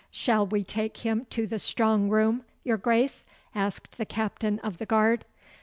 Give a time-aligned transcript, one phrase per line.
[0.09, 4.85] 'Shall we take him to the strong room, your Grace?' asked the Captain of the
[4.87, 5.25] guard.